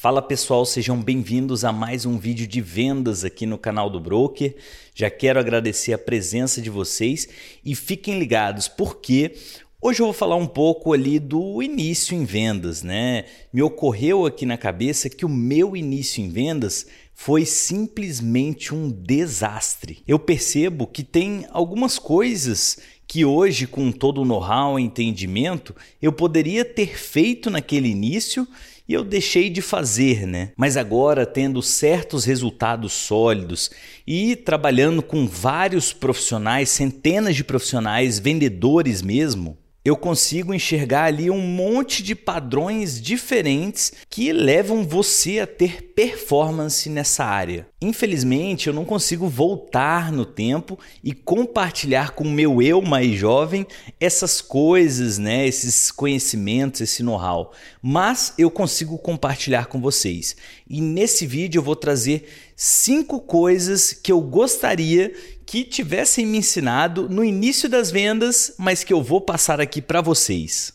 Fala 0.00 0.22
pessoal, 0.22 0.64
sejam 0.64 1.02
bem-vindos 1.02 1.64
a 1.64 1.72
mais 1.72 2.06
um 2.06 2.18
vídeo 2.18 2.46
de 2.46 2.60
vendas 2.60 3.24
aqui 3.24 3.44
no 3.44 3.58
canal 3.58 3.90
do 3.90 3.98
Broker. 3.98 4.54
Já 4.94 5.10
quero 5.10 5.40
agradecer 5.40 5.92
a 5.92 5.98
presença 5.98 6.62
de 6.62 6.70
vocês 6.70 7.28
e 7.64 7.74
fiquem 7.74 8.16
ligados 8.16 8.68
porque 8.68 9.34
hoje 9.82 10.00
eu 10.00 10.06
vou 10.06 10.12
falar 10.12 10.36
um 10.36 10.46
pouco 10.46 10.92
ali 10.92 11.18
do 11.18 11.60
início 11.60 12.14
em 12.14 12.24
vendas, 12.24 12.84
né? 12.84 13.24
Me 13.52 13.60
ocorreu 13.60 14.24
aqui 14.24 14.46
na 14.46 14.56
cabeça 14.56 15.10
que 15.10 15.26
o 15.26 15.28
meu 15.28 15.76
início 15.76 16.22
em 16.22 16.28
vendas 16.28 16.86
foi 17.20 17.44
simplesmente 17.44 18.72
um 18.72 18.88
desastre. 18.88 19.98
Eu 20.06 20.20
percebo 20.20 20.86
que 20.86 21.02
tem 21.02 21.46
algumas 21.50 21.98
coisas 21.98 22.78
que 23.08 23.24
hoje, 23.24 23.66
com 23.66 23.90
todo 23.90 24.22
o 24.22 24.24
know-how 24.24 24.78
e 24.78 24.84
entendimento, 24.84 25.74
eu 26.00 26.12
poderia 26.12 26.64
ter 26.64 26.96
feito 26.96 27.50
naquele 27.50 27.88
início 27.88 28.46
e 28.88 28.94
eu 28.94 29.02
deixei 29.02 29.50
de 29.50 29.60
fazer, 29.60 30.28
né? 30.28 30.52
Mas 30.56 30.76
agora, 30.76 31.26
tendo 31.26 31.60
certos 31.60 32.24
resultados 32.24 32.92
sólidos 32.92 33.68
e 34.06 34.36
trabalhando 34.36 35.02
com 35.02 35.26
vários 35.26 35.92
profissionais, 35.92 36.70
centenas 36.70 37.34
de 37.34 37.42
profissionais, 37.42 38.20
vendedores 38.20 39.02
mesmo, 39.02 39.58
eu 39.88 39.96
consigo 39.96 40.52
enxergar 40.52 41.04
ali 41.04 41.30
um 41.30 41.40
monte 41.40 42.02
de 42.02 42.14
padrões 42.14 43.00
diferentes 43.00 43.92
que 44.10 44.32
levam 44.32 44.86
você 44.86 45.40
a 45.40 45.46
ter 45.46 45.92
performance 45.94 46.88
nessa 46.90 47.24
área. 47.24 47.66
Infelizmente, 47.80 48.66
eu 48.66 48.74
não 48.74 48.84
consigo 48.84 49.28
voltar 49.28 50.12
no 50.12 50.24
tempo 50.24 50.78
e 51.02 51.12
compartilhar 51.12 52.10
com 52.10 52.24
o 52.24 52.30
meu 52.30 52.60
eu 52.60 52.82
mais 52.82 53.14
jovem 53.14 53.66
essas 53.98 54.40
coisas, 54.40 55.16
né, 55.16 55.46
esses 55.46 55.90
conhecimentos, 55.90 56.80
esse 56.80 57.02
know-how, 57.02 57.52
mas 57.80 58.34
eu 58.36 58.50
consigo 58.50 58.98
compartilhar 58.98 59.66
com 59.66 59.80
vocês. 59.80 60.36
E 60.68 60.80
nesse 60.80 61.26
vídeo 61.26 61.60
eu 61.60 61.62
vou 61.62 61.76
trazer 61.76 62.28
cinco 62.60 63.20
coisas 63.20 63.92
que 63.92 64.10
eu 64.10 64.20
gostaria 64.20 65.14
que 65.46 65.62
tivessem 65.62 66.26
me 66.26 66.38
ensinado 66.38 67.08
no 67.08 67.22
início 67.22 67.68
das 67.68 67.88
vendas, 67.88 68.52
mas 68.58 68.82
que 68.82 68.92
eu 68.92 69.00
vou 69.00 69.20
passar 69.20 69.60
aqui 69.60 69.80
para 69.80 70.00
vocês. 70.00 70.72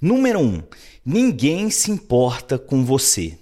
Número 0.00 0.40
1. 0.40 0.42
Um, 0.42 0.62
ninguém 1.04 1.70
se 1.70 1.92
importa 1.92 2.58
com 2.58 2.84
você. 2.84 3.38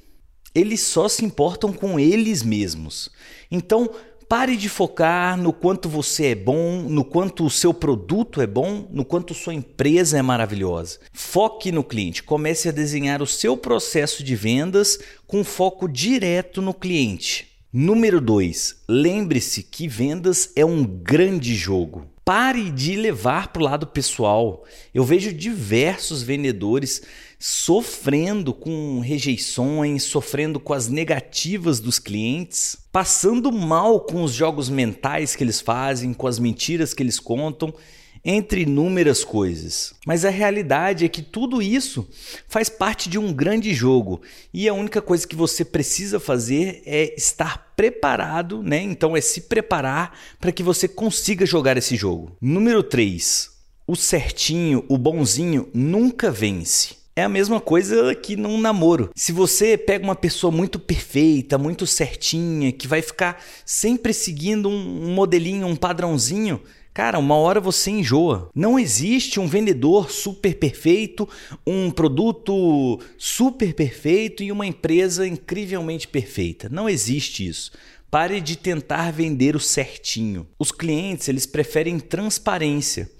Eles 0.55 0.83
só 0.83 1.09
se 1.09 1.25
importam 1.25 1.72
com 1.72 1.98
eles 1.98 2.42
mesmos. 2.42 3.09
Então, 3.50 3.88
Pare 4.28 4.56
de 4.56 4.69
focar 4.69 5.36
no 5.36 5.53
quanto 5.53 5.89
você 5.89 6.27
é 6.27 6.34
bom, 6.34 6.83
no 6.83 7.05
quanto 7.05 7.44
o 7.44 7.50
seu 7.50 7.75
produto 7.75 8.41
é 8.41 8.47
bom, 8.47 8.89
no 8.91 9.05
quanto 9.05 9.34
sua 9.34 9.53
empresa 9.53 10.19
é 10.19 10.22
maravilhosa. 10.22 10.98
Foque 11.12 11.70
no 11.70 11.84
cliente. 11.84 12.22
Comece 12.22 12.69
a 12.69 12.72
desenhar 12.72 13.20
o 13.20 13.27
seu 13.27 13.56
processo 13.56 14.25
de 14.25 14.34
vendas 14.34 14.98
com 15.27 15.44
foco 15.44 15.86
direto 15.86 16.62
no 16.62 16.72
cliente. 16.72 17.48
Número 17.70 18.20
2. 18.20 18.84
Lembre-se 18.89 19.62
que 19.62 19.86
vendas 19.86 20.50
é 20.56 20.64
um 20.64 20.84
grande 20.84 21.55
jogo. 21.55 22.13
Pare 22.25 22.70
de 22.70 22.97
levar 22.97 23.48
para 23.48 23.61
o 23.61 23.64
lado 23.64 23.86
pessoal. 23.86 24.64
Eu 24.94 25.05
vejo 25.05 25.30
diversos 25.30 26.22
vendedores 26.22 27.03
sofrendo 27.39 28.55
com 28.55 29.00
rejeições, 29.00 30.05
sofrendo 30.05 30.58
com 30.58 30.72
as 30.72 30.89
negativas 30.89 31.81
dos 31.81 31.98
clientes, 31.98 32.78
passando 32.91 33.53
mal 33.53 34.00
com 34.00 34.22
os 34.22 34.33
jogos 34.33 34.70
mentais 34.70 35.36
que 35.36 35.44
eles 35.44 35.61
fazem, 35.61 36.14
com 36.14 36.27
as 36.27 36.39
mentiras 36.39 36.94
que 36.94 37.03
eles 37.03 37.20
contam 37.20 37.75
entre 38.25 38.62
inúmeras 38.62 39.22
coisas. 39.22 39.94
Mas 40.06 40.25
a 40.25 40.30
realidade 40.30 41.05
é 41.05 41.08
que 41.08 41.20
tudo 41.20 41.61
isso 41.61 42.08
faz 42.48 42.69
parte 42.69 43.08
de 43.08 43.19
um 43.19 43.33
grande 43.33 43.75
jogo 43.75 44.22
e 44.53 44.69
a 44.69 44.72
única 44.72 45.03
coisa 45.03 45.27
que 45.27 45.36
você 45.36 45.64
precisa 45.64 46.19
fazer 46.19 46.82
é 46.87 47.15
estar 47.16 47.72
preparado, 47.76 48.62
né? 48.62 48.81
Então 48.81 49.16
é 49.16 49.21
se 49.21 49.43
preparar 49.43 50.19
para 50.41 50.53
que 50.53 50.62
você 50.62 50.88
consiga 50.88 51.44
jogar 51.44 51.76
esse 51.76 51.97
jogo. 51.97 52.37
Número 52.41 52.82
3. 52.82 53.50
O 53.87 53.94
certinho, 53.94 54.82
o 54.88 54.97
bonzinho 54.97 55.69
nunca 55.75 56.31
vence. 56.31 57.04
É 57.16 57.22
a 57.22 57.28
mesma 57.28 57.60
coisa 57.60 58.12
que 58.12 58.34
num 58.34 58.59
namoro. 58.59 59.10
Se 59.15 59.31
você 59.31 59.78
pega 59.78 60.03
uma 60.03 60.16
pessoa 60.16 60.50
muito 60.50 60.81
perfeita, 60.81 61.56
muito 61.56 61.87
certinha, 61.87 62.72
que 62.72 62.88
vai 62.88 63.03
ficar 63.03 63.41
sempre 63.65 64.12
seguindo 64.12 64.69
um 64.69 65.15
modelinho, 65.15 65.69
um 65.69 65.77
padrãozinho, 65.77 66.60
Cara, 66.94 67.19
uma 67.19 67.34
hora 67.34 67.60
você 67.60 67.91
enjoa. 67.91 68.49
Não 68.55 68.78
existe 68.78 69.41
um 69.41 69.49
vendedor 69.49 70.12
super 70.12 70.55
perfeito, 70.55 71.28
um 71.66 71.91
produto 71.91 73.00
super 73.19 73.75
perfeito 73.75 74.44
e 74.44 74.53
uma 74.53 74.65
empresa 74.65 75.27
incrivelmente 75.27 76.06
perfeita. 76.06 76.69
Não 76.69 76.88
existe 76.88 77.44
isso. 77.44 77.72
Pare 78.09 78.41
de 78.41 78.54
tentar 78.54 79.10
vender 79.10 79.56
o 79.56 79.60
certinho. 79.60 80.47
Os 80.56 80.71
clientes, 80.71 81.27
eles 81.27 81.47
preferem 81.47 81.99
transparência. 81.99 83.10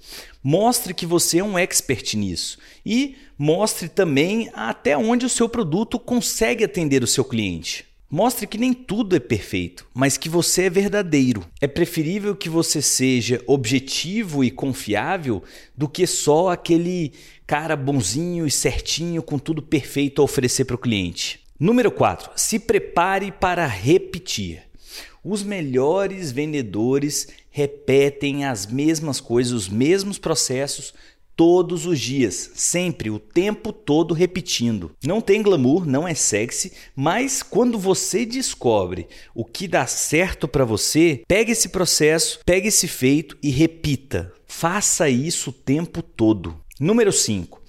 Mostre 0.41 0.93
que 0.93 1.05
você 1.05 1.39
é 1.39 1.43
um 1.43 1.59
expert 1.59 2.15
nisso 2.15 2.57
e 2.85 3.17
mostre 3.37 3.89
também 3.89 4.49
até 4.53 4.97
onde 4.97 5.25
o 5.25 5.29
seu 5.29 5.49
produto 5.49 5.99
consegue 5.99 6.63
atender 6.63 7.03
o 7.03 7.07
seu 7.07 7.25
cliente. 7.25 7.85
Mostre 8.09 8.45
que 8.45 8.57
nem 8.57 8.71
tudo 8.71 9.15
é 9.15 9.19
perfeito, 9.19 9.87
mas 9.93 10.15
que 10.15 10.29
você 10.29 10.63
é 10.63 10.69
verdadeiro. 10.69 11.43
É 11.59 11.67
preferível 11.67 12.35
que 12.35 12.47
você 12.47 12.79
seja 12.81 13.41
objetivo 13.47 14.43
e 14.43 14.51
confiável 14.51 15.43
do 15.75 15.89
que 15.89 16.05
só 16.05 16.49
aquele 16.49 17.13
cara 17.47 17.75
bonzinho 17.75 18.45
e 18.45 18.51
certinho 18.51 19.23
com 19.23 19.39
tudo 19.39 19.61
perfeito 19.61 20.21
a 20.21 20.25
oferecer 20.25 20.65
para 20.65 20.75
o 20.75 20.79
cliente. 20.79 21.39
Número 21.59 21.91
4. 21.91 22.31
Se 22.35 22.59
prepare 22.59 23.31
para 23.31 23.65
repetir. 23.65 24.63
Os 25.23 25.41
melhores 25.41 26.31
vendedores 26.31 27.27
repetem 27.49 28.45
as 28.45 28.67
mesmas 28.67 29.19
coisas, 29.19 29.53
os 29.53 29.69
mesmos 29.69 30.19
processos 30.19 30.93
todos 31.35 31.85
os 31.85 31.99
dias, 31.99 32.51
sempre, 32.55 33.09
o 33.09 33.19
tempo 33.19 33.73
todo 33.73 34.13
repetindo. 34.13 34.91
Não 35.03 35.19
tem 35.19 35.41
glamour, 35.41 35.85
não 35.85 36.07
é 36.07 36.13
sexy, 36.13 36.71
mas 36.95 37.43
quando 37.43 37.77
você 37.77 38.25
descobre 38.25 39.07
o 39.33 39.43
que 39.43 39.67
dá 39.67 39.85
certo 39.85 40.47
para 40.47 40.65
você, 40.65 41.23
pegue 41.27 41.51
esse 41.51 41.69
processo, 41.69 42.39
pegue 42.45 42.69
esse 42.69 42.87
feito 42.87 43.37
e 43.43 43.49
repita. 43.49 44.31
Faça 44.47 45.09
isso 45.09 45.49
o 45.49 45.53
tempo 45.53 46.01
todo. 46.01 46.59
Número 46.79 47.11
5. 47.11 47.61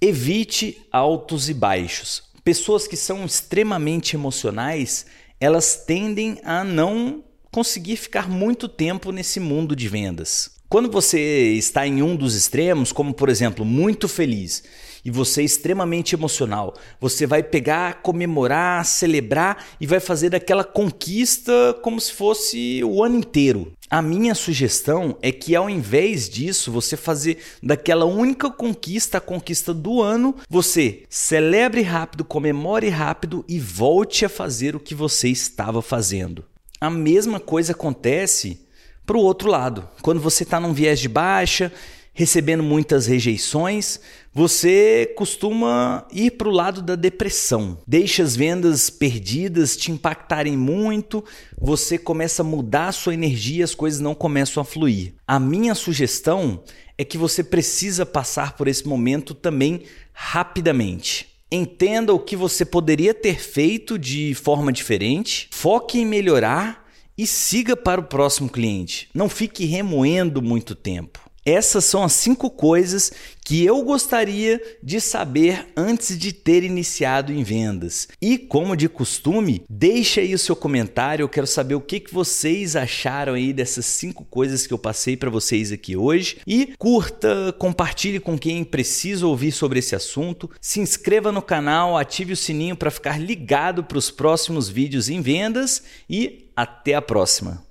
Evite 0.00 0.82
altos 0.90 1.48
e 1.48 1.54
baixos. 1.54 2.24
Pessoas 2.42 2.86
que 2.86 2.96
são 2.96 3.24
extremamente 3.24 4.16
emocionais, 4.16 5.06
elas 5.40 5.84
tendem 5.86 6.38
a 6.44 6.62
não 6.62 7.24
conseguir 7.50 7.96
ficar 7.96 8.28
muito 8.28 8.68
tempo 8.68 9.12
nesse 9.12 9.38
mundo 9.38 9.76
de 9.76 9.88
vendas. 9.88 10.50
Quando 10.74 10.90
você 10.90 11.52
está 11.52 11.86
em 11.86 12.02
um 12.02 12.16
dos 12.16 12.34
extremos, 12.34 12.90
como 12.90 13.14
por 13.14 13.28
exemplo, 13.28 13.64
muito 13.64 14.08
feliz, 14.08 14.64
e 15.04 15.08
você 15.08 15.42
é 15.42 15.44
extremamente 15.44 16.16
emocional, 16.16 16.74
você 17.00 17.28
vai 17.28 17.44
pegar, 17.44 18.02
comemorar, 18.02 18.84
celebrar 18.84 19.66
e 19.80 19.86
vai 19.86 20.00
fazer 20.00 20.30
daquela 20.30 20.64
conquista 20.64 21.52
como 21.80 22.00
se 22.00 22.12
fosse 22.12 22.82
o 22.82 23.04
ano 23.04 23.18
inteiro. 23.18 23.72
A 23.88 24.02
minha 24.02 24.34
sugestão 24.34 25.16
é 25.22 25.30
que 25.30 25.54
ao 25.54 25.70
invés 25.70 26.28
disso, 26.28 26.72
você 26.72 26.96
fazer 26.96 27.38
daquela 27.62 28.04
única 28.04 28.50
conquista 28.50 29.18
a 29.18 29.20
conquista 29.20 29.72
do 29.72 30.02
ano, 30.02 30.34
você 30.50 31.04
celebre 31.08 31.82
rápido, 31.82 32.24
comemore 32.24 32.88
rápido 32.88 33.44
e 33.46 33.60
volte 33.60 34.24
a 34.24 34.28
fazer 34.28 34.74
o 34.74 34.80
que 34.80 34.92
você 34.92 35.28
estava 35.28 35.80
fazendo. 35.80 36.44
A 36.80 36.90
mesma 36.90 37.38
coisa 37.38 37.70
acontece 37.70 38.63
para 39.06 39.16
o 39.16 39.20
outro 39.20 39.50
lado. 39.50 39.88
Quando 40.02 40.20
você 40.20 40.42
está 40.42 40.58
num 40.58 40.72
viés 40.72 41.00
de 41.00 41.08
baixa, 41.08 41.72
recebendo 42.14 42.62
muitas 42.62 43.06
rejeições, 43.06 43.98
você 44.32 45.12
costuma 45.16 46.06
ir 46.12 46.30
para 46.32 46.48
o 46.48 46.52
lado 46.52 46.80
da 46.80 46.94
depressão. 46.94 47.78
Deixa 47.86 48.22
as 48.22 48.36
vendas 48.36 48.88
perdidas 48.88 49.76
te 49.76 49.90
impactarem 49.90 50.56
muito, 50.56 51.24
você 51.58 51.98
começa 51.98 52.42
a 52.42 52.44
mudar 52.44 52.88
a 52.88 52.92
sua 52.92 53.14
energia, 53.14 53.64
as 53.64 53.74
coisas 53.74 54.00
não 54.00 54.14
começam 54.14 54.60
a 54.60 54.64
fluir. 54.64 55.14
A 55.26 55.40
minha 55.40 55.74
sugestão 55.74 56.62
é 56.96 57.04
que 57.04 57.18
você 57.18 57.42
precisa 57.42 58.06
passar 58.06 58.56
por 58.56 58.68
esse 58.68 58.86
momento 58.86 59.34
também 59.34 59.82
rapidamente. 60.12 61.26
Entenda 61.50 62.14
o 62.14 62.18
que 62.18 62.36
você 62.36 62.64
poderia 62.64 63.12
ter 63.12 63.40
feito 63.40 63.98
de 63.98 64.34
forma 64.34 64.72
diferente, 64.72 65.48
foque 65.50 65.98
em 65.98 66.06
melhorar 66.06 66.83
e 67.16 67.26
siga 67.26 67.76
para 67.76 68.00
o 68.00 68.04
próximo 68.04 68.48
cliente. 68.48 69.08
Não 69.14 69.28
fique 69.28 69.64
remoendo 69.64 70.42
muito 70.42 70.74
tempo. 70.74 71.24
Essas 71.44 71.84
são 71.84 72.02
as 72.02 72.12
cinco 72.14 72.48
coisas 72.48 73.12
que 73.44 73.62
eu 73.62 73.82
gostaria 73.82 74.60
de 74.82 74.98
saber 74.98 75.66
antes 75.76 76.18
de 76.18 76.32
ter 76.32 76.64
iniciado 76.64 77.30
em 77.30 77.42
vendas. 77.42 78.08
E 78.20 78.38
como 78.38 78.74
de 78.74 78.88
costume, 78.88 79.62
deixa 79.68 80.22
aí 80.22 80.34
o 80.34 80.38
seu 80.38 80.56
comentário, 80.56 81.22
eu 81.22 81.28
quero 81.28 81.46
saber 81.46 81.74
o 81.74 81.80
que, 81.80 82.00
que 82.00 82.14
vocês 82.14 82.74
acharam 82.74 83.34
aí 83.34 83.52
dessas 83.52 83.84
cinco 83.84 84.24
coisas 84.24 84.66
que 84.66 84.72
eu 84.72 84.78
passei 84.78 85.18
para 85.18 85.28
vocês 85.28 85.70
aqui 85.70 85.94
hoje. 85.94 86.38
E 86.46 86.72
curta, 86.78 87.54
compartilhe 87.58 88.18
com 88.18 88.38
quem 88.38 88.64
precisa 88.64 89.26
ouvir 89.26 89.52
sobre 89.52 89.80
esse 89.80 89.94
assunto, 89.94 90.50
se 90.58 90.80
inscreva 90.80 91.30
no 91.30 91.42
canal, 91.42 91.98
ative 91.98 92.32
o 92.32 92.36
sininho 92.36 92.76
para 92.76 92.90
ficar 92.90 93.20
ligado 93.20 93.84
para 93.84 93.98
os 93.98 94.10
próximos 94.10 94.70
vídeos 94.70 95.10
em 95.10 95.20
vendas 95.20 95.82
e 96.08 96.43
até 96.56 96.94
a 96.94 97.02
próxima! 97.02 97.62